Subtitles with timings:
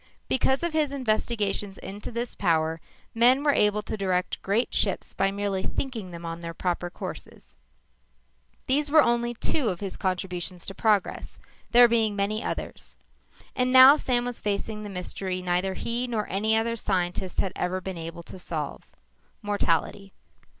[0.27, 2.81] Because of his investigations into this power,
[3.13, 7.55] men were able to direct great ships by merely "thinking" them on their proper courses.
[8.65, 11.37] These were only two of his contributions to progress,
[11.69, 12.97] there being many others.
[13.55, 17.79] And now, Sam was facing the mystery neither he nor any other scientist had ever
[17.79, 18.83] been able to solve.
[19.43, 20.13] Mortality.